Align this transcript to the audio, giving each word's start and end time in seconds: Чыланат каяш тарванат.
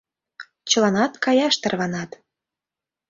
Чыланат 0.69 1.13
каяш 1.23 1.55
тарванат. 1.61 2.11